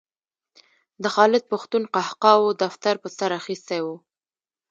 [1.03, 3.87] د خالد پښتون قهقهاوو دفتر په سر اخیستی و.